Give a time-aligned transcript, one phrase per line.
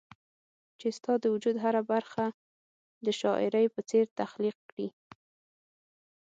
[0.79, 2.25] چي ستا د وجود هره برخه
[3.05, 4.87] د شاعري په څير تخليق کړي